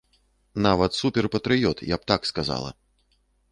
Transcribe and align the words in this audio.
Нават 0.65 0.97
супер-патрыёт, 1.01 1.85
я 1.95 2.01
б 2.01 2.11
так 2.15 2.21
сказала! 2.33 2.75